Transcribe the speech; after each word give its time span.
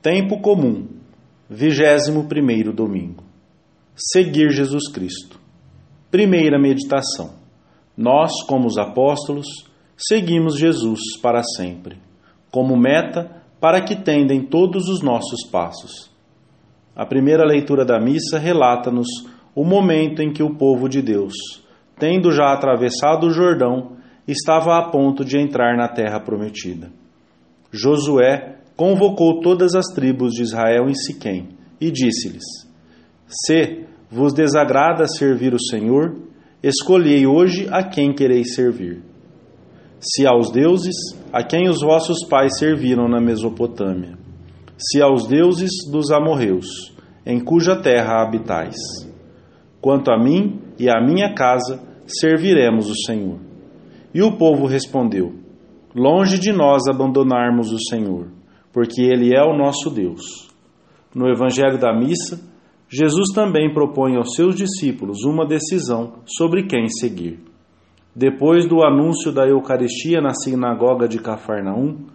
Tempo 0.00 0.40
comum, 0.40 0.86
21 1.50 2.72
domingo. 2.72 3.24
Seguir 3.96 4.50
Jesus 4.50 4.88
Cristo. 4.92 5.40
Primeira 6.08 6.56
meditação. 6.56 7.34
Nós, 7.96 8.30
como 8.46 8.68
os 8.68 8.78
apóstolos, 8.78 9.46
seguimos 9.96 10.56
Jesus 10.56 11.00
para 11.20 11.42
sempre, 11.42 11.96
como 12.48 12.76
meta 12.76 13.42
para 13.60 13.80
que 13.80 13.96
tendem 13.96 14.46
todos 14.46 14.88
os 14.88 15.02
nossos 15.02 15.44
passos. 15.50 16.08
A 16.94 17.04
primeira 17.04 17.44
leitura 17.44 17.84
da 17.84 17.98
missa 17.98 18.38
relata-nos 18.38 19.08
o 19.52 19.64
momento 19.64 20.22
em 20.22 20.32
que 20.32 20.44
o 20.44 20.54
povo 20.54 20.88
de 20.88 21.02
Deus, 21.02 21.34
tendo 21.98 22.30
já 22.30 22.52
atravessado 22.52 23.26
o 23.26 23.32
Jordão, 23.32 23.96
estava 24.28 24.78
a 24.78 24.90
ponto 24.90 25.24
de 25.24 25.38
entrar 25.38 25.76
na 25.76 25.88
terra 25.88 26.20
prometida. 26.20 26.92
Josué 27.72 28.58
convocou 28.78 29.40
todas 29.40 29.74
as 29.74 29.86
tribos 29.86 30.32
de 30.32 30.42
Israel 30.42 30.88
em 30.88 30.94
Siquém 30.94 31.48
e 31.80 31.90
disse-lhes: 31.90 32.44
Se 33.26 33.84
vos 34.08 34.32
desagrada 34.32 35.04
servir 35.08 35.52
o 35.52 35.60
Senhor, 35.60 36.16
escolhei 36.62 37.26
hoje 37.26 37.66
a 37.72 37.82
quem 37.82 38.14
quereis 38.14 38.54
servir. 38.54 39.02
Se 39.98 40.24
aos 40.24 40.52
deuses 40.52 40.94
a 41.32 41.42
quem 41.42 41.68
os 41.68 41.80
vossos 41.82 42.24
pais 42.30 42.56
serviram 42.56 43.08
na 43.08 43.20
Mesopotâmia, 43.20 44.16
se 44.78 45.02
aos 45.02 45.26
deuses 45.26 45.72
dos 45.90 46.12
amorreus, 46.12 46.94
em 47.26 47.40
cuja 47.40 47.74
terra 47.74 48.22
habitais. 48.22 48.76
Quanto 49.80 50.12
a 50.12 50.16
mim 50.16 50.60
e 50.78 50.88
a 50.88 51.04
minha 51.04 51.34
casa, 51.34 51.82
serviremos 52.06 52.88
o 52.88 52.94
Senhor. 52.94 53.40
E 54.14 54.22
o 54.22 54.36
povo 54.36 54.66
respondeu: 54.66 55.34
Longe 55.92 56.38
de 56.38 56.52
nós 56.52 56.86
abandonarmos 56.88 57.72
o 57.72 57.78
Senhor 57.90 58.37
porque 58.78 59.02
Ele 59.02 59.34
é 59.34 59.42
o 59.42 59.58
nosso 59.58 59.90
Deus. 59.90 60.48
No 61.12 61.28
Evangelho 61.28 61.80
da 61.80 61.92
Missa, 61.92 62.40
Jesus 62.88 63.34
também 63.34 63.74
propõe 63.74 64.14
aos 64.14 64.36
seus 64.36 64.54
discípulos 64.54 65.24
uma 65.24 65.44
decisão 65.44 66.20
sobre 66.24 66.62
quem 66.62 66.88
seguir. 66.88 67.40
Depois 68.14 68.68
do 68.68 68.84
anúncio 68.84 69.32
da 69.32 69.48
Eucaristia 69.48 70.20
na 70.20 70.32
sinagoga 70.32 71.08
de 71.08 71.18
Cafarnaum, 71.18 72.06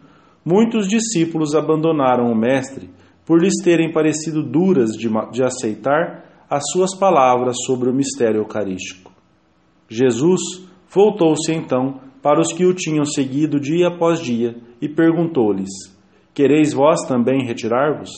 muitos 0.46 0.88
discípulos 0.88 1.54
abandonaram 1.54 2.32
o 2.32 2.36
Mestre 2.36 2.90
por 3.26 3.42
lhes 3.42 3.62
terem 3.62 3.92
parecido 3.92 4.42
duras 4.42 4.92
de, 4.92 5.44
aceitar 5.44 6.46
as 6.50 6.64
suas 6.72 6.98
palavras 6.98 7.58
sobre 7.66 7.90
o 7.90 7.94
mistério 7.94 8.40
eucarístico. 8.40 9.12
Jesus 9.90 10.40
voltou-se 10.90 11.52
então 11.52 12.00
para 12.22 12.40
os 12.40 12.54
que 12.54 12.66
o 12.66 12.74
tinham 12.74 13.04
seguido 13.04 13.60
dia 13.60 13.90
após 13.90 14.22
dia 14.22 14.56
e 14.82 14.88
perguntou-lhes: 14.88 15.93
Quereis 16.34 16.74
vós 16.74 17.02
também 17.08 17.46
retirar-vos? 17.46 18.10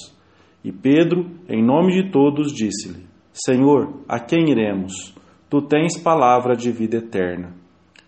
E 0.63 0.71
Pedro, 0.71 1.29
em 1.49 1.63
nome 1.63 1.93
de 1.93 2.11
todos, 2.11 2.53
disse-lhe: 2.53 3.05
Senhor, 3.33 4.01
a 4.07 4.19
quem 4.19 4.49
iremos? 4.49 5.13
Tu 5.49 5.61
tens 5.61 5.97
palavra 5.97 6.55
de 6.55 6.71
vida 6.71 6.97
eterna. 6.97 7.53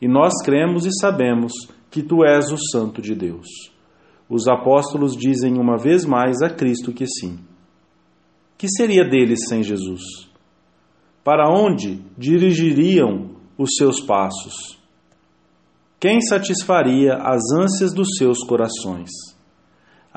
E 0.02 0.08
nós 0.08 0.34
cremos 0.44 0.86
e 0.86 0.90
sabemos 1.00 1.52
que 1.92 2.02
tu 2.02 2.24
és 2.24 2.52
o 2.52 2.58
Santo 2.72 3.02
de 3.02 3.14
Deus. 3.14 3.48
Os 4.30 4.48
apóstolos 4.48 5.16
dizem 5.16 5.60
uma 5.60 5.78
vez 5.78 6.06
mais 6.06 6.42
a 6.42 6.50
Cristo 6.50 6.92
que 6.92 7.06
sim. 7.06 7.40
Que 8.58 8.68
seria 8.68 9.04
deles 9.04 9.40
sem 9.48 9.64
Jesus? 9.64 10.02
Para 11.24 11.50
onde 11.50 12.02
dirigiriam 12.18 13.32
os 13.58 13.72
seus 13.78 14.02
passos? 14.02 14.78
Quem 16.00 16.22
satisfaria 16.22 17.16
as 17.16 17.42
ânsias 17.58 17.94
dos 17.94 18.18
seus 18.18 18.40
corações? 18.44 19.10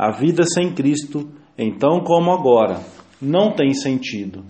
A 0.02 0.12
vida 0.12 0.44
sem 0.44 0.72
Cristo, 0.72 1.28
então 1.58 2.00
como 2.00 2.30
agora, 2.30 2.80
não 3.20 3.52
tem 3.52 3.74
sentido. 3.74 4.42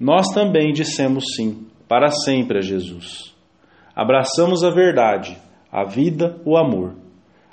Nós 0.00 0.26
também 0.34 0.72
dissemos 0.72 1.22
sim, 1.36 1.68
para 1.86 2.10
sempre 2.10 2.58
a 2.58 2.60
Jesus. 2.60 3.32
Abraçamos 3.94 4.64
a 4.64 4.70
verdade, 4.70 5.38
a 5.70 5.84
vida, 5.84 6.42
o 6.44 6.56
amor. 6.56 6.96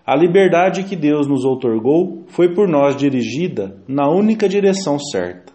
A 0.03 0.15
liberdade 0.15 0.83
que 0.85 0.95
Deus 0.95 1.27
nos 1.27 1.45
outorgou 1.45 2.23
foi 2.29 2.55
por 2.55 2.67
nós 2.67 2.95
dirigida 2.95 3.77
na 3.87 4.09
única 4.09 4.49
direção 4.49 4.97
certa. 4.97 5.53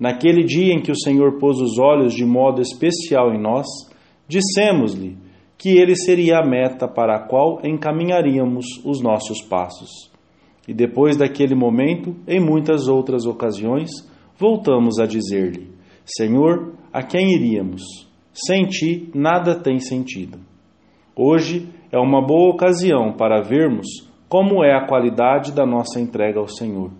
Naquele 0.00 0.42
dia 0.42 0.74
em 0.74 0.82
que 0.82 0.90
o 0.90 0.98
Senhor 0.98 1.38
pôs 1.38 1.60
os 1.60 1.78
olhos 1.78 2.12
de 2.12 2.24
modo 2.24 2.60
especial 2.60 3.32
em 3.32 3.40
nós, 3.40 3.66
dissemos-lhe 4.26 5.16
que 5.64 5.78
ele 5.78 5.96
seria 5.96 6.40
a 6.40 6.46
meta 6.46 6.86
para 6.86 7.16
a 7.16 7.26
qual 7.26 7.58
encaminharíamos 7.64 8.66
os 8.84 9.00
nossos 9.00 9.40
passos. 9.40 10.12
E 10.68 10.74
depois 10.74 11.16
daquele 11.16 11.54
momento, 11.54 12.14
em 12.28 12.38
muitas 12.38 12.86
outras 12.86 13.24
ocasiões, 13.24 13.90
voltamos 14.38 14.98
a 15.00 15.06
dizer-lhe: 15.06 15.70
Senhor, 16.04 16.74
a 16.92 17.02
quem 17.02 17.32
iríamos? 17.34 17.80
Sem 18.30 18.66
ti 18.66 19.08
nada 19.14 19.54
tem 19.54 19.80
sentido. 19.80 20.38
Hoje 21.16 21.66
é 21.90 21.98
uma 21.98 22.20
boa 22.20 22.52
ocasião 22.52 23.14
para 23.16 23.40
vermos 23.40 23.86
como 24.28 24.62
é 24.62 24.76
a 24.76 24.86
qualidade 24.86 25.50
da 25.50 25.64
nossa 25.64 25.98
entrega 25.98 26.40
ao 26.40 26.46
Senhor. 26.46 26.90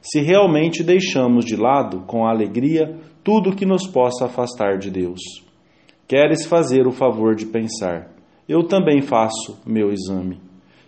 Se 0.00 0.20
realmente 0.20 0.84
deixamos 0.84 1.44
de 1.44 1.56
lado, 1.56 2.04
com 2.06 2.24
alegria, 2.24 3.00
tudo 3.24 3.56
que 3.56 3.66
nos 3.66 3.84
possa 3.84 4.26
afastar 4.26 4.78
de 4.78 4.92
Deus. 4.92 5.41
Queres 6.12 6.44
fazer 6.44 6.86
o 6.86 6.92
favor 6.92 7.34
de 7.34 7.46
pensar: 7.46 8.14
eu 8.46 8.64
também 8.64 9.00
faço 9.00 9.58
meu 9.64 9.90
exame. 9.90 10.38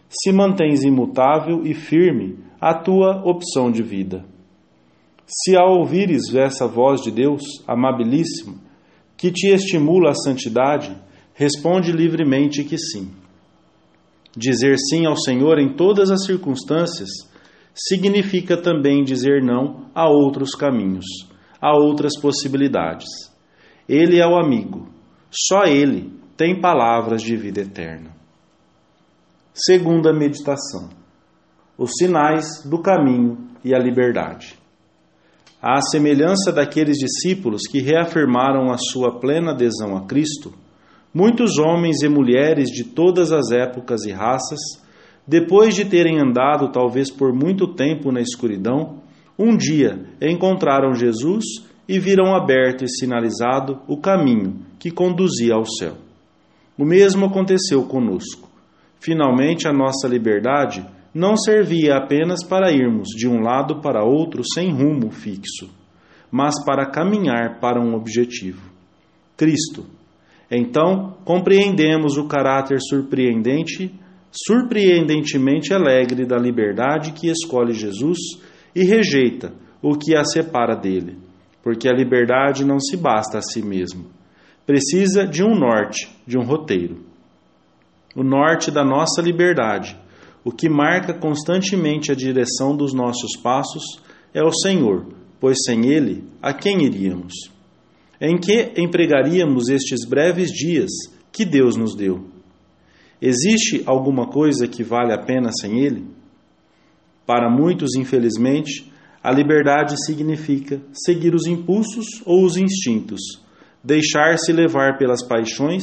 Se 0.07 0.31
mantens 0.31 0.85
imutável 0.85 1.65
e 1.65 1.73
firme 1.73 2.41
a 2.61 2.75
tua 2.75 3.23
opção 3.25 3.73
de 3.73 3.83
vida. 3.83 4.23
Se 5.27 5.57
ao 5.57 5.79
ouvires 5.79 6.35
essa 6.35 6.67
voz 6.67 7.01
de 7.01 7.11
Deus, 7.11 7.41
amabilíssimo, 7.67 8.61
que 9.17 9.31
te 9.31 9.47
estimula 9.47 10.11
à 10.11 10.15
santidade, 10.15 10.95
responde 11.33 11.91
livremente 11.91 12.63
que 12.63 12.77
sim. 12.77 13.11
Dizer 14.37 14.77
sim 14.77 15.07
ao 15.07 15.17
Senhor 15.17 15.59
em 15.59 15.75
todas 15.75 16.11
as 16.11 16.27
circunstâncias 16.27 17.09
significa 17.75 18.59
também 18.59 19.03
dizer 19.03 19.43
não 19.43 19.87
a 19.95 20.07
outros 20.07 20.55
caminhos, 20.55 21.07
a 21.59 21.75
outras 21.75 22.13
possibilidades. 22.21 23.09
Ele 23.89 24.21
é 24.21 24.27
o 24.27 24.37
amigo, 24.37 24.93
só 25.35 25.65
Ele 25.65 26.13
tem 26.37 26.61
palavras 26.61 27.23
de 27.23 27.37
vida 27.37 27.61
eterna. 27.61 28.11
Segunda 29.53 30.13
meditação: 30.13 30.89
os 31.77 31.93
sinais 31.99 32.63
do 32.65 32.79
caminho 32.79 33.39
e 33.65 33.75
a 33.75 33.79
liberdade. 33.79 34.59
À 35.61 35.81
semelhança 35.81 36.53
daqueles 36.53 36.99
discípulos 36.99 37.63
que 37.63 37.81
reafirmaram 37.81 38.71
a 38.71 38.77
sua 38.77 39.19
plena 39.19 39.53
adesão 39.53 39.97
a 39.97 40.07
Cristo, 40.07 40.53
muitos 41.13 41.59
homens 41.59 42.03
e 42.03 42.09
mulheres 42.09 42.69
de 42.69 42.85
todas 42.85 43.33
as 43.33 43.51
épocas 43.51 44.05
e 44.05 44.13
raças, 44.13 44.61
depois 45.27 45.75
de 45.75 45.87
terem 45.87 46.21
andado 46.21 46.71
talvez 46.71 47.11
por 47.11 47.33
muito 47.33 47.75
tempo 47.75 48.13
na 48.13 48.21
escuridão, 48.21 49.03
um 49.39 49.57
dia 49.57 50.05
encontraram 50.21 50.93
Jesus 50.95 51.45
e 51.89 51.99
viram 51.99 52.35
aberto 52.35 52.85
e 52.85 52.89
sinalizado 52.89 53.81
o 53.87 53.99
caminho 53.99 54.59
que 54.79 54.91
conduzia 54.91 55.55
ao 55.55 55.67
céu. 55.67 55.97
O 56.79 56.85
mesmo 56.85 57.27
aconteceu 57.27 57.85
conosco. 57.85 58.49
Finalmente, 58.99 59.69
a 59.69 59.73
nossa 59.73 60.09
liberdade 60.09 60.85
não 61.15 61.37
servia 61.37 61.97
apenas 61.97 62.45
para 62.45 62.73
irmos 62.73 63.09
de 63.09 63.29
um 63.29 63.41
lado 63.41 63.81
para 63.81 64.05
outro 64.05 64.43
sem 64.43 64.73
rumo 64.73 65.11
fixo, 65.11 65.71
mas 66.31 66.65
para 66.65 66.91
caminhar 66.91 67.61
para 67.61 67.81
um 67.81 67.95
objetivo: 67.95 68.63
Cristo. 69.37 69.85
Então, 70.51 71.17
compreendemos 71.25 72.17
o 72.17 72.27
caráter 72.27 72.79
surpreendente, 72.81 73.93
surpreendentemente 74.31 75.73
alegre 75.73 76.27
da 76.27 76.37
liberdade 76.37 77.13
que 77.13 77.29
escolhe 77.29 77.73
Jesus 77.73 78.19
e 78.75 78.85
rejeita 78.85 79.53
o 79.81 79.97
que 79.97 80.17
a 80.17 80.25
separa 80.25 80.75
dele 80.75 81.25
porque 81.65 81.89
a 81.89 81.95
liberdade 81.95 82.63
não 82.63 82.79
se 82.79 82.95
basta 82.95 83.39
a 83.39 83.43
si 83.43 83.63
mesmo. 83.63 84.05
Precisa 84.67 85.27
de 85.27 85.43
um 85.43 85.59
norte, 85.59 86.15
de 86.27 86.37
um 86.37 86.43
roteiro. 86.43 87.07
O 88.15 88.23
norte 88.23 88.71
da 88.71 88.85
nossa 88.85 89.23
liberdade, 89.23 89.99
o 90.45 90.53
que 90.53 90.69
marca 90.69 91.15
constantemente 91.15 92.13
a 92.13 92.15
direção 92.15 92.77
dos 92.77 92.93
nossos 92.93 93.35
passos, 93.43 93.83
é 94.35 94.45
o 94.45 94.53
Senhor, 94.53 95.07
pois 95.41 95.57
sem 95.65 95.87
Ele, 95.87 96.25
a 96.43 96.53
quem 96.53 96.85
iríamos? 96.85 97.33
Em 98.21 98.37
que 98.37 98.75
empregaríamos 98.77 99.71
estes 99.71 100.07
breves 100.07 100.51
dias 100.51 100.91
que 101.33 101.47
Deus 101.47 101.77
nos 101.77 101.97
deu? 101.97 102.27
Existe 103.23 103.83
alguma 103.87 104.27
coisa 104.27 104.69
que 104.69 104.83
vale 104.83 105.15
a 105.15 105.19
pena 105.19 105.51
sem 105.51 105.81
Ele? 105.81 106.05
Para 107.27 107.49
muitos, 107.49 107.95
infelizmente, 107.97 108.93
a 109.25 109.33
liberdade 109.33 109.95
significa 110.05 110.83
seguir 110.93 111.35
os 111.35 111.47
impulsos 111.47 112.05
ou 112.27 112.45
os 112.45 112.59
instintos, 112.59 113.21
deixar-se 113.83 114.53
levar 114.53 114.99
pelas 114.99 115.27
paixões 115.27 115.83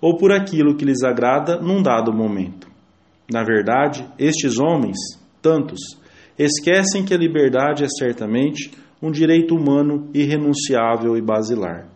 ou 0.00 0.16
por 0.16 0.32
aquilo 0.32 0.74
que 0.74 0.86
lhes 0.86 1.02
agrada 1.04 1.60
num 1.60 1.82
dado 1.82 2.14
momento. 2.14 2.66
Na 3.30 3.44
verdade, 3.44 4.06
estes 4.18 4.58
homens, 4.58 4.96
Tantos 5.42 5.80
esquecem 6.38 7.04
que 7.04 7.12
a 7.12 7.18
liberdade 7.18 7.84
é 7.84 7.88
certamente 7.88 8.70
um 9.02 9.10
direito 9.10 9.54
humano 9.54 10.08
irrenunciável 10.14 11.16
e 11.16 11.20
basilar, 11.20 11.88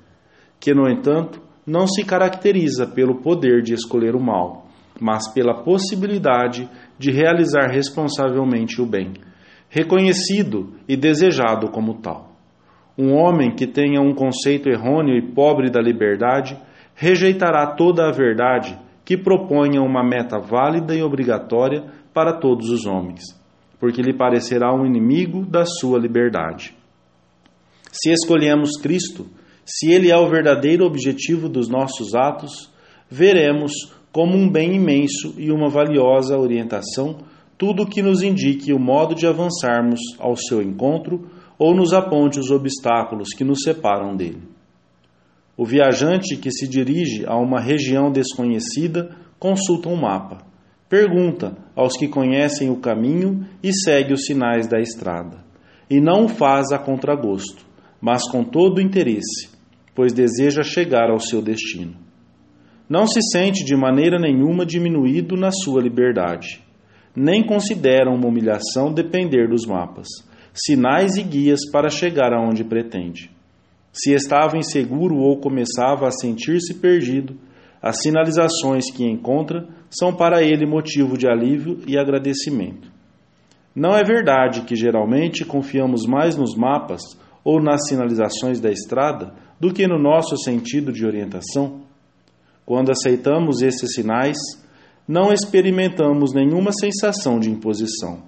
que, 0.60 0.74
no 0.74 0.88
entanto, 0.88 1.40
não 1.66 1.86
se 1.86 2.04
caracteriza 2.04 2.86
pelo 2.86 3.20
poder 3.20 3.62
de 3.62 3.72
escolher 3.72 4.14
o 4.14 4.22
mal, 4.22 4.68
mas 5.00 5.32
pela 5.32 5.62
possibilidade 5.64 6.68
de 6.98 7.10
realizar 7.10 7.68
responsavelmente 7.68 8.80
o 8.80 8.86
bem, 8.86 9.14
reconhecido 9.72 10.74
e 10.86 10.98
desejado 10.98 11.70
como 11.70 11.94
tal. 11.94 12.36
Um 12.96 13.14
homem 13.14 13.54
que 13.54 13.66
tenha 13.66 14.02
um 14.02 14.14
conceito 14.14 14.68
errôneo 14.68 15.16
e 15.16 15.32
pobre 15.32 15.70
da 15.70 15.80
liberdade 15.80 16.60
rejeitará 16.94 17.74
toda 17.74 18.06
a 18.06 18.12
verdade 18.12 18.78
que 19.02 19.16
proponha 19.16 19.80
uma 19.80 20.04
meta 20.04 20.38
válida 20.38 20.94
e 20.94 21.02
obrigatória 21.02 21.86
para 22.12 22.34
todos 22.34 22.68
os 22.68 22.84
homens, 22.84 23.22
porque 23.80 24.02
lhe 24.02 24.12
parecerá 24.12 24.74
um 24.74 24.84
inimigo 24.84 25.46
da 25.46 25.64
sua 25.64 25.98
liberdade. 25.98 26.76
Se 27.90 28.12
escolhemos 28.12 28.72
Cristo, 28.78 29.26
se 29.64 29.90
Ele 29.90 30.10
é 30.10 30.16
o 30.18 30.28
verdadeiro 30.28 30.84
objetivo 30.84 31.48
dos 31.48 31.70
nossos 31.70 32.14
atos, 32.14 32.70
veremos 33.10 33.72
como 34.12 34.36
um 34.36 34.50
bem 34.50 34.74
imenso 34.74 35.34
e 35.38 35.50
uma 35.50 35.70
valiosa 35.70 36.36
orientação 36.36 37.31
tudo 37.58 37.86
que 37.86 38.02
nos 38.02 38.22
indique 38.22 38.72
o 38.72 38.78
modo 38.78 39.14
de 39.14 39.26
avançarmos 39.26 40.00
ao 40.18 40.36
seu 40.36 40.62
encontro 40.62 41.30
ou 41.58 41.74
nos 41.74 41.92
aponte 41.92 42.40
os 42.40 42.50
obstáculos 42.50 43.30
que 43.30 43.44
nos 43.44 43.60
separam 43.62 44.16
dele. 44.16 44.42
O 45.56 45.64
viajante 45.64 46.36
que 46.36 46.50
se 46.50 46.66
dirige 46.66 47.24
a 47.26 47.36
uma 47.36 47.60
região 47.60 48.10
desconhecida 48.10 49.14
consulta 49.38 49.88
um 49.88 49.96
mapa, 49.96 50.38
pergunta 50.88 51.56
aos 51.76 51.96
que 51.96 52.08
conhecem 52.08 52.70
o 52.70 52.80
caminho 52.80 53.46
e 53.62 53.72
segue 53.72 54.12
os 54.12 54.24
sinais 54.24 54.66
da 54.66 54.80
estrada. 54.80 55.44
E 55.88 56.00
não 56.00 56.24
o 56.24 56.28
faz 56.28 56.72
a 56.72 56.78
contragosto, 56.78 57.64
mas 58.00 58.28
com 58.28 58.42
todo 58.42 58.78
o 58.78 58.80
interesse, 58.80 59.50
pois 59.94 60.12
deseja 60.12 60.62
chegar 60.62 61.10
ao 61.10 61.20
seu 61.20 61.42
destino. 61.42 61.94
Não 62.88 63.06
se 63.06 63.20
sente 63.30 63.64
de 63.64 63.76
maneira 63.76 64.18
nenhuma 64.18 64.66
diminuído 64.66 65.36
na 65.36 65.50
sua 65.50 65.80
liberdade, 65.80 66.62
nem 67.14 67.44
considera 67.44 68.10
uma 68.10 68.26
humilhação 68.26 68.92
depender 68.92 69.48
dos 69.48 69.66
mapas, 69.66 70.08
sinais 70.54 71.16
e 71.16 71.22
guias 71.22 71.60
para 71.70 71.90
chegar 71.90 72.32
aonde 72.32 72.64
pretende. 72.64 73.30
Se 73.92 74.12
estava 74.14 74.56
inseguro 74.56 75.16
ou 75.16 75.38
começava 75.38 76.08
a 76.08 76.10
sentir-se 76.10 76.74
perdido, 76.74 77.36
as 77.80 78.00
sinalizações 78.00 78.90
que 78.90 79.04
encontra 79.04 79.66
são 79.90 80.14
para 80.14 80.42
ele 80.42 80.66
motivo 80.66 81.18
de 81.18 81.28
alívio 81.28 81.80
e 81.86 81.98
agradecimento. 81.98 82.90
Não 83.74 83.94
é 83.94 84.02
verdade 84.02 84.62
que 84.62 84.76
geralmente 84.76 85.44
confiamos 85.44 86.06
mais 86.06 86.36
nos 86.36 86.54
mapas 86.56 87.02
ou 87.44 87.60
nas 87.60 87.88
sinalizações 87.88 88.60
da 88.60 88.70
estrada 88.70 89.34
do 89.58 89.72
que 89.72 89.86
no 89.86 89.98
nosso 89.98 90.36
sentido 90.38 90.92
de 90.92 91.04
orientação? 91.04 91.82
Quando 92.64 92.90
aceitamos 92.90 93.60
esses 93.62 93.94
sinais, 93.94 94.36
não 95.12 95.30
experimentamos 95.30 96.32
nenhuma 96.32 96.72
sensação 96.72 97.38
de 97.38 97.50
imposição. 97.50 98.22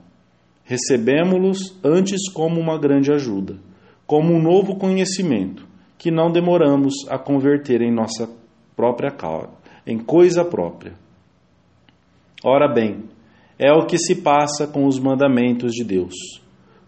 Recebemos-los 0.64 1.74
antes 1.82 2.30
como 2.30 2.60
uma 2.60 2.78
grande 2.78 3.10
ajuda, 3.10 3.56
como 4.06 4.34
um 4.34 4.42
novo 4.42 4.76
conhecimento 4.76 5.66
que 5.96 6.10
não 6.10 6.30
demoramos 6.30 6.92
a 7.08 7.18
converter 7.18 7.80
em 7.80 7.90
nossa 7.90 8.28
própria 8.76 9.10
causa, 9.10 9.48
em 9.86 9.96
coisa 9.96 10.44
própria. 10.44 10.92
Ora 12.44 12.68
bem, 12.70 13.04
é 13.58 13.72
o 13.72 13.86
que 13.86 13.96
se 13.96 14.16
passa 14.16 14.66
com 14.66 14.84
os 14.84 14.98
mandamentos 14.98 15.72
de 15.72 15.84
Deus, 15.84 16.14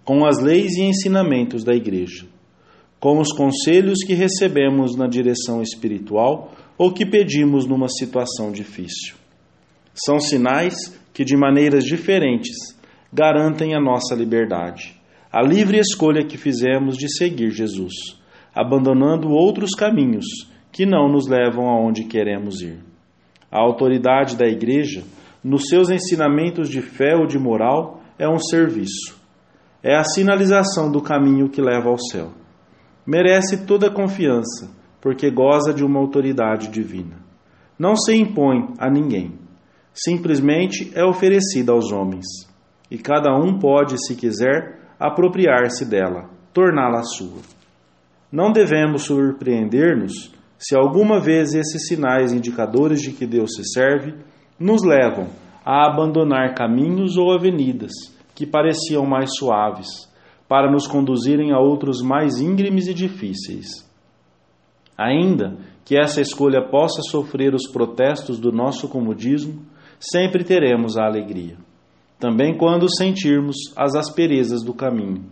com 0.04 0.26
as 0.26 0.38
leis 0.42 0.76
e 0.76 0.82
ensinamentos 0.82 1.64
da 1.64 1.74
Igreja, 1.74 2.26
com 3.00 3.18
os 3.18 3.32
conselhos 3.32 4.04
que 4.06 4.12
recebemos 4.12 4.94
na 4.94 5.06
direção 5.06 5.62
espiritual 5.62 6.52
ou 6.76 6.92
que 6.92 7.06
pedimos 7.06 7.64
numa 7.64 7.88
situação 7.88 8.52
difícil. 8.52 9.25
São 10.04 10.20
sinais 10.20 10.74
que, 11.14 11.24
de 11.24 11.34
maneiras 11.36 11.82
diferentes, 11.82 12.76
garantem 13.10 13.74
a 13.74 13.80
nossa 13.80 14.14
liberdade, 14.14 15.00
a 15.32 15.40
livre 15.42 15.78
escolha 15.78 16.22
que 16.22 16.36
fizemos 16.36 16.98
de 16.98 17.08
seguir 17.16 17.50
Jesus, 17.50 17.94
abandonando 18.54 19.30
outros 19.30 19.70
caminhos 19.70 20.26
que 20.70 20.84
não 20.84 21.08
nos 21.08 21.26
levam 21.26 21.68
aonde 21.68 22.04
queremos 22.04 22.60
ir. 22.60 22.78
A 23.50 23.58
autoridade 23.58 24.36
da 24.36 24.46
Igreja, 24.46 25.02
nos 25.42 25.68
seus 25.68 25.88
ensinamentos 25.88 26.68
de 26.68 26.82
fé 26.82 27.16
ou 27.16 27.26
de 27.26 27.38
moral, 27.38 28.02
é 28.18 28.28
um 28.28 28.38
serviço. 28.38 29.18
É 29.82 29.96
a 29.96 30.04
sinalização 30.04 30.92
do 30.92 31.00
caminho 31.00 31.48
que 31.48 31.62
leva 31.62 31.88
ao 31.88 31.98
céu. 31.98 32.32
Merece 33.06 33.64
toda 33.64 33.90
confiança 33.90 34.70
porque 35.00 35.30
goza 35.30 35.72
de 35.72 35.84
uma 35.84 36.00
autoridade 36.00 36.68
divina. 36.68 37.16
Não 37.78 37.96
se 37.96 38.14
impõe 38.14 38.74
a 38.78 38.90
ninguém, 38.90 39.32
simplesmente 39.96 40.92
é 40.94 41.04
oferecida 41.04 41.72
aos 41.72 41.90
homens, 41.90 42.26
e 42.90 42.98
cada 42.98 43.34
um 43.34 43.58
pode, 43.58 43.96
se 44.06 44.14
quiser, 44.14 44.78
apropriar-se 45.00 45.88
dela, 45.88 46.30
torná-la 46.52 47.02
sua. 47.02 47.40
Não 48.30 48.52
devemos 48.52 49.04
surpreender-nos 49.04 50.32
se 50.58 50.76
alguma 50.76 51.18
vez 51.18 51.54
esses 51.54 51.88
sinais 51.88 52.32
indicadores 52.32 53.00
de 53.00 53.12
que 53.12 53.26
Deus 53.26 53.54
se 53.54 53.64
serve 53.72 54.14
nos 54.58 54.82
levam 54.82 55.28
a 55.64 55.86
abandonar 55.86 56.54
caminhos 56.54 57.16
ou 57.16 57.32
avenidas 57.32 57.92
que 58.34 58.46
pareciam 58.46 59.06
mais 59.06 59.30
suaves, 59.36 59.88
para 60.48 60.70
nos 60.70 60.86
conduzirem 60.86 61.52
a 61.52 61.58
outros 61.58 62.02
mais 62.02 62.40
íngremes 62.40 62.86
e 62.86 62.94
difíceis. 62.94 63.66
Ainda 64.96 65.56
que 65.84 65.98
essa 65.98 66.20
escolha 66.20 66.62
possa 66.62 67.02
sofrer 67.02 67.54
os 67.54 67.66
protestos 67.70 68.38
do 68.38 68.52
nosso 68.52 68.88
comodismo, 68.88 69.62
sempre 69.98 70.44
teremos 70.44 70.96
a 70.96 71.04
alegria. 71.04 71.56
Também 72.18 72.56
quando 72.56 72.86
sentirmos 72.96 73.56
as 73.76 73.94
asperezas 73.94 74.62
do 74.62 74.72
caminho, 74.72 75.24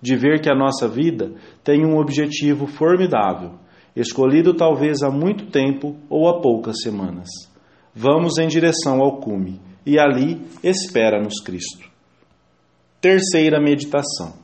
de 0.00 0.16
ver 0.16 0.40
que 0.40 0.50
a 0.50 0.56
nossa 0.56 0.88
vida 0.88 1.32
tem 1.62 1.84
um 1.84 1.98
objetivo 1.98 2.66
formidável, 2.66 3.52
escolhido 3.94 4.54
talvez 4.54 5.02
há 5.02 5.10
muito 5.10 5.46
tempo 5.46 5.96
ou 6.08 6.28
há 6.28 6.40
poucas 6.40 6.76
semanas. 6.82 7.28
Vamos 7.94 8.38
em 8.38 8.48
direção 8.48 9.00
ao 9.00 9.20
cume, 9.20 9.60
e 9.84 9.98
ali 9.98 10.40
espera-nos 10.62 11.40
Cristo. 11.40 11.90
Terceira 13.00 13.60
meditação: 13.60 14.34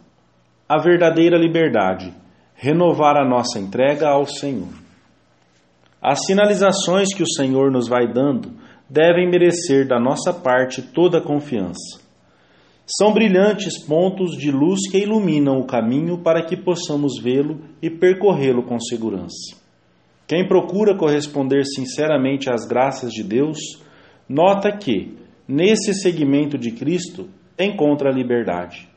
a 0.68 0.80
verdadeira 0.80 1.38
liberdade 1.38 2.12
renovar 2.54 3.16
a 3.16 3.28
nossa 3.28 3.58
entrega 3.58 4.08
ao 4.08 4.26
Senhor. 4.26 4.72
As 6.00 6.24
sinalizações 6.24 7.14
que 7.14 7.22
o 7.22 7.28
Senhor 7.28 7.70
nos 7.70 7.88
vai 7.88 8.06
dando 8.10 8.52
devem 8.88 9.28
merecer 9.28 9.86
da 9.86 9.98
nossa 9.98 10.32
parte 10.32 10.80
toda 10.80 11.18
a 11.18 11.22
confiança. 11.22 12.00
São 12.86 13.12
brilhantes 13.12 13.84
pontos 13.84 14.36
de 14.36 14.52
luz 14.52 14.88
que 14.88 14.98
iluminam 14.98 15.58
o 15.58 15.66
caminho 15.66 16.18
para 16.18 16.44
que 16.44 16.56
possamos 16.56 17.20
vê-lo 17.20 17.60
e 17.82 17.90
percorrê-lo 17.90 18.62
com 18.62 18.78
segurança. 18.78 19.56
Quem 20.24 20.46
procura 20.46 20.96
corresponder 20.96 21.64
sinceramente 21.64 22.48
às 22.48 22.64
graças 22.64 23.10
de 23.12 23.24
Deus, 23.24 23.58
nota 24.28 24.70
que, 24.70 25.18
nesse 25.48 25.94
segmento 25.94 26.56
de 26.56 26.70
Cristo, 26.70 27.28
encontra 27.58 28.10
a 28.10 28.14
liberdade. 28.14 28.88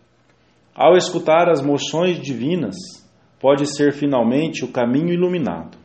Ao 0.75 0.96
escutar 0.96 1.50
as 1.50 1.62
moções 1.62 2.19
divinas, 2.19 2.75
pode 3.39 3.65
ser 3.75 3.91
finalmente 3.91 4.63
o 4.63 4.72
caminho 4.72 5.12
iluminado. 5.12 5.78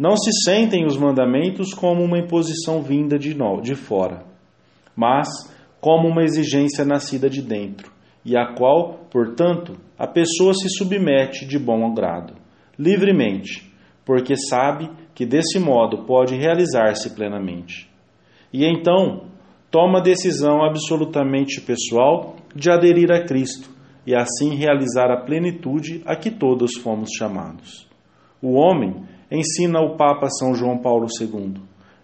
Não 0.00 0.16
se 0.16 0.30
sentem 0.46 0.86
os 0.86 0.96
mandamentos 0.96 1.74
como 1.74 2.02
uma 2.02 2.18
imposição 2.18 2.80
vinda 2.80 3.18
de, 3.18 3.36
no, 3.36 3.60
de 3.60 3.74
fora, 3.74 4.24
mas 4.96 5.28
como 5.78 6.08
uma 6.08 6.22
exigência 6.22 6.86
nascida 6.86 7.28
de 7.28 7.42
dentro, 7.42 7.92
e 8.24 8.34
a 8.34 8.54
qual, 8.54 9.00
portanto, 9.10 9.76
a 9.98 10.06
pessoa 10.06 10.54
se 10.54 10.70
submete 10.70 11.46
de 11.46 11.58
bom 11.58 11.92
grado, 11.92 12.32
livremente, 12.78 13.70
porque 14.02 14.36
sabe 14.36 14.90
que 15.14 15.26
desse 15.26 15.58
modo 15.58 16.06
pode 16.06 16.34
realizar-se 16.34 17.14
plenamente. 17.14 17.86
E 18.50 18.64
então 18.64 19.26
toma 19.70 19.98
a 19.98 20.02
decisão 20.02 20.64
absolutamente 20.64 21.60
pessoal 21.60 22.36
de 22.56 22.70
aderir 22.70 23.12
a 23.12 23.22
Cristo 23.26 23.68
e 24.06 24.16
assim 24.16 24.54
realizar 24.54 25.10
a 25.10 25.20
plenitude 25.26 26.00
a 26.06 26.16
que 26.16 26.30
todos 26.30 26.70
fomos 26.82 27.10
chamados. 27.18 27.86
O 28.40 28.54
homem, 28.54 29.04
ensina 29.30 29.80
o 29.80 29.96
Papa 29.96 30.28
São 30.28 30.54
João 30.54 30.78
Paulo 30.78 31.06
II, 31.20 31.54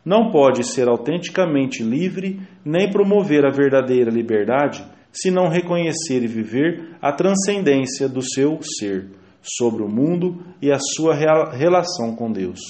não 0.05 0.31
pode 0.31 0.65
ser 0.65 0.89
autenticamente 0.89 1.83
livre 1.83 2.41
nem 2.65 2.91
promover 2.91 3.45
a 3.45 3.51
verdadeira 3.51 4.11
liberdade 4.11 4.85
se 5.11 5.31
não 5.31 5.49
reconhecer 5.49 6.23
e 6.23 6.29
viver 6.29 6.97
a 7.03 7.13
transcendência 7.13 8.09
do 8.09 8.23
seu 8.23 8.59
ser 8.63 9.11
sobre 9.43 9.83
o 9.83 9.89
mundo 9.89 10.45
e 10.61 10.71
a 10.71 10.79
sua 10.79 11.15
relação 11.53 12.15
com 12.15 12.31
Deus. 12.31 12.61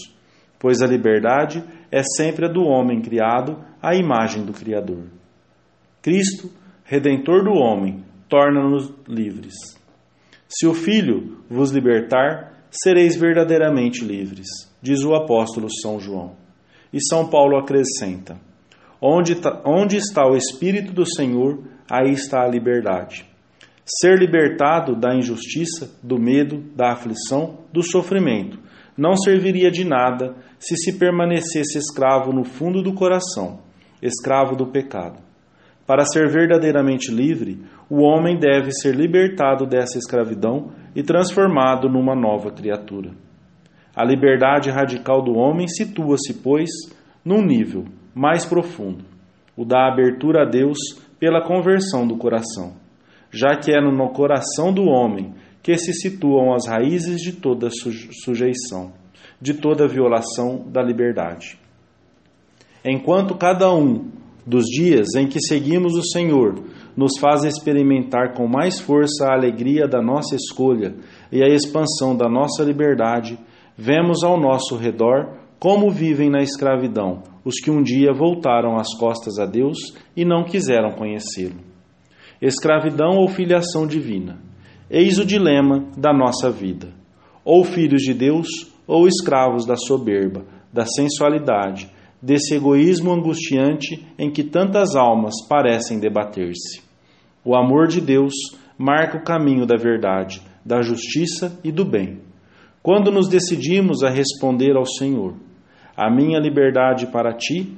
Pois 0.58 0.80
a 0.80 0.86
liberdade 0.86 1.62
é 1.90 2.02
sempre 2.02 2.46
a 2.46 2.48
do 2.48 2.62
homem 2.62 3.02
criado 3.02 3.58
à 3.82 3.94
imagem 3.94 4.44
do 4.44 4.52
Criador. 4.52 5.04
Cristo 6.00 6.50
Redentor 6.88 7.42
do 7.42 7.50
homem, 7.50 8.04
torna-nos 8.28 8.94
livres. 9.08 9.54
Se 10.48 10.68
o 10.68 10.72
Filho 10.72 11.38
vos 11.50 11.72
libertar, 11.72 12.55
sereis 12.70 13.16
verdadeiramente 13.16 14.04
livres, 14.04 14.46
diz 14.82 15.04
o 15.04 15.14
apóstolo 15.14 15.68
São 15.82 15.98
João. 16.00 16.36
E 16.92 16.98
São 17.08 17.28
Paulo 17.28 17.56
acrescenta: 17.56 18.38
onde, 19.00 19.36
onde 19.64 19.96
está 19.96 20.26
o 20.26 20.36
Espírito 20.36 20.92
do 20.92 21.04
Senhor, 21.06 21.62
aí 21.90 22.12
está 22.12 22.42
a 22.42 22.48
liberdade. 22.48 23.26
Ser 23.84 24.18
libertado 24.18 24.96
da 24.96 25.14
injustiça, 25.14 25.96
do 26.02 26.18
medo, 26.18 26.58
da 26.74 26.92
aflição, 26.92 27.58
do 27.72 27.82
sofrimento 27.82 28.58
não 28.96 29.14
serviria 29.16 29.70
de 29.70 29.84
nada 29.84 30.34
se 30.58 30.74
se 30.76 30.98
permanecesse 30.98 31.76
escravo 31.76 32.32
no 32.32 32.44
fundo 32.44 32.82
do 32.82 32.94
coração, 32.94 33.60
escravo 34.00 34.56
do 34.56 34.66
pecado. 34.66 35.18
Para 35.86 36.04
ser 36.04 36.28
verdadeiramente 36.28 37.12
livre, 37.12 37.62
o 37.88 38.02
homem 38.02 38.36
deve 38.38 38.72
ser 38.72 38.94
libertado 38.94 39.64
dessa 39.66 39.96
escravidão 39.98 40.72
e 40.96 41.02
transformado 41.02 41.88
numa 41.88 42.14
nova 42.16 42.50
criatura. 42.50 43.12
A 43.94 44.04
liberdade 44.04 44.68
radical 44.68 45.22
do 45.22 45.34
homem 45.34 45.68
situa-se, 45.68 46.42
pois, 46.42 46.68
num 47.24 47.40
nível 47.40 47.84
mais 48.14 48.44
profundo, 48.44 49.04
o 49.56 49.64
da 49.64 49.86
abertura 49.86 50.42
a 50.42 50.44
Deus 50.44 50.76
pela 51.20 51.46
conversão 51.46 52.06
do 52.06 52.16
coração, 52.16 52.74
já 53.30 53.56
que 53.56 53.70
é 53.70 53.80
no 53.80 54.10
coração 54.10 54.72
do 54.72 54.82
homem 54.82 55.34
que 55.62 55.76
se 55.78 55.92
situam 55.92 56.52
as 56.52 56.66
raízes 56.68 57.20
de 57.20 57.32
toda 57.32 57.68
sujeição, 57.70 58.92
de 59.40 59.54
toda 59.54 59.88
violação 59.88 60.64
da 60.68 60.82
liberdade. 60.82 61.58
Enquanto 62.84 63.36
cada 63.36 63.72
um 63.72 64.10
dos 64.46 64.64
dias 64.66 65.14
em 65.16 65.26
que 65.26 65.40
seguimos 65.40 65.94
o 65.94 66.04
Senhor 66.04 66.62
nos 66.96 67.18
faz 67.18 67.44
experimentar 67.44 68.34
com 68.34 68.46
mais 68.46 68.78
força 68.78 69.26
a 69.26 69.34
alegria 69.34 69.88
da 69.88 70.00
nossa 70.00 70.36
escolha 70.36 70.94
e 71.32 71.42
a 71.42 71.48
expansão 71.48 72.16
da 72.16 72.28
nossa 72.28 72.62
liberdade, 72.62 73.38
vemos 73.76 74.22
ao 74.22 74.40
nosso 74.40 74.76
redor 74.76 75.36
como 75.58 75.90
vivem 75.90 76.30
na 76.30 76.42
escravidão 76.42 77.22
os 77.46 77.60
que 77.60 77.70
um 77.70 77.80
dia 77.80 78.12
voltaram 78.12 78.76
as 78.76 78.92
costas 78.98 79.38
a 79.38 79.46
Deus 79.46 79.78
e 80.16 80.24
não 80.24 80.42
quiseram 80.42 80.90
conhecê-lo. 80.90 81.60
Escravidão 82.42 83.18
ou 83.18 83.28
filiação 83.28 83.86
divina. 83.86 84.38
Eis 84.90 85.16
o 85.18 85.24
dilema 85.24 85.86
da 85.96 86.12
nossa 86.12 86.50
vida. 86.50 86.88
Ou 87.44 87.64
filhos 87.64 88.02
de 88.02 88.12
Deus, 88.12 88.48
ou 88.84 89.06
escravos 89.06 89.64
da 89.64 89.76
soberba, 89.76 90.44
da 90.72 90.84
sensualidade, 90.84 91.88
desse 92.26 92.56
egoísmo 92.56 93.12
angustiante 93.12 94.04
em 94.18 94.32
que 94.32 94.42
tantas 94.42 94.96
almas 94.96 95.34
parecem 95.48 96.00
debater-se. 96.00 96.82
O 97.44 97.54
amor 97.54 97.86
de 97.86 98.00
Deus 98.00 98.34
marca 98.76 99.16
o 99.16 99.22
caminho 99.22 99.64
da 99.64 99.76
verdade, 99.76 100.42
da 100.64 100.82
justiça 100.82 101.56
e 101.62 101.70
do 101.70 101.84
bem. 101.84 102.18
Quando 102.82 103.12
nos 103.12 103.28
decidimos 103.28 104.02
a 104.02 104.10
responder 104.10 104.76
ao 104.76 104.84
Senhor, 104.84 105.34
a 105.96 106.10
minha 106.10 106.40
liberdade 106.40 107.06
para 107.06 107.32
ti, 107.32 107.72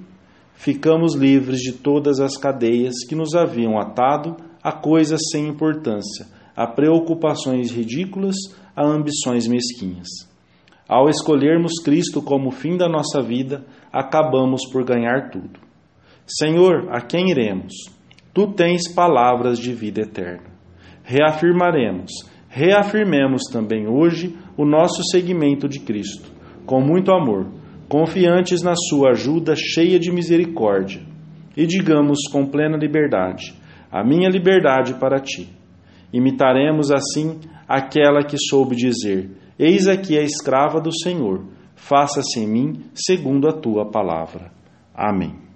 ficamos 0.54 1.14
livres 1.14 1.60
de 1.60 1.72
todas 1.72 2.18
as 2.18 2.38
cadeias 2.38 2.94
que 3.06 3.14
nos 3.14 3.34
haviam 3.34 3.78
atado 3.78 4.34
a 4.62 4.72
coisas 4.72 5.20
sem 5.30 5.46
importância, 5.46 6.26
a 6.56 6.66
preocupações 6.66 7.70
ridículas, 7.70 8.34
a 8.74 8.82
ambições 8.82 9.46
mesquinhas. 9.46 10.27
Ao 10.88 11.08
escolhermos 11.10 11.72
Cristo 11.84 12.22
como 12.22 12.50
fim 12.50 12.78
da 12.78 12.88
nossa 12.88 13.20
vida, 13.20 13.62
acabamos 13.92 14.62
por 14.72 14.84
ganhar 14.84 15.30
tudo. 15.30 15.60
Senhor, 16.26 16.88
a 16.90 17.02
quem 17.02 17.30
iremos? 17.30 17.74
Tu 18.32 18.46
tens 18.52 18.90
palavras 18.94 19.58
de 19.58 19.74
vida 19.74 20.00
eterna. 20.00 20.48
Reafirmaremos, 21.04 22.10
reafirmemos 22.48 23.42
também 23.52 23.86
hoje 23.86 24.34
o 24.56 24.64
nosso 24.64 25.02
seguimento 25.10 25.68
de 25.68 25.80
Cristo, 25.80 26.32
com 26.64 26.80
muito 26.80 27.12
amor 27.12 27.58
confiantes 27.88 28.62
na 28.62 28.74
Sua 28.76 29.10
ajuda 29.10 29.54
cheia 29.56 29.98
de 29.98 30.12
misericórdia, 30.12 31.00
e 31.56 31.66
digamos 31.66 32.18
com 32.30 32.46
plena 32.46 32.76
liberdade: 32.76 33.54
A 33.90 34.04
minha 34.04 34.28
liberdade 34.28 34.94
para 34.94 35.18
ti. 35.18 35.48
Imitaremos 36.12 36.90
assim 36.90 37.40
aquela 37.66 38.22
que 38.22 38.36
soube 38.38 38.76
dizer: 38.76 39.30
Eis 39.58 39.88
aqui 39.88 40.16
a 40.16 40.22
escrava 40.22 40.80
do 40.80 40.90
Senhor, 41.02 41.44
faça-se 41.74 42.38
em 42.38 42.46
mim 42.46 42.84
segundo 42.94 43.48
a 43.48 43.52
tua 43.52 43.90
palavra. 43.90 44.52
Amém. 44.94 45.47